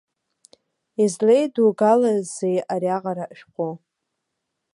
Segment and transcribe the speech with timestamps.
[1.03, 3.69] Излеидугалазеи ариаҟара шәҟәы?